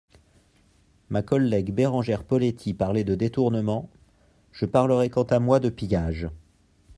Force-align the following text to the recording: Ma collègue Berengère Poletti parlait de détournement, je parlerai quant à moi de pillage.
Ma 1.11 1.21
collègue 1.21 1.69
Berengère 1.71 2.23
Poletti 2.23 2.73
parlait 2.73 3.03
de 3.03 3.13
détournement, 3.13 3.87
je 4.51 4.65
parlerai 4.65 5.11
quant 5.11 5.21
à 5.29 5.37
moi 5.37 5.59
de 5.59 5.69
pillage. 5.69 6.27